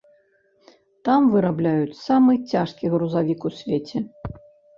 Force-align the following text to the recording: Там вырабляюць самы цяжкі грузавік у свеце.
Там 1.09 1.21
вырабляюць 1.33 1.99
самы 2.07 2.33
цяжкі 2.53 2.91
грузавік 2.95 3.39
у 3.53 3.53
свеце. 3.61 3.97